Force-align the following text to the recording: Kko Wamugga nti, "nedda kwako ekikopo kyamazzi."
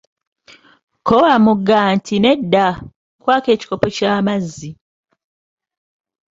Kko 0.97 1.15
Wamugga 1.23 1.79
nti, 1.95 2.15
"nedda 2.23 2.65
kwako 3.21 3.47
ekikopo 3.55 3.87
kyamazzi." 3.95 4.71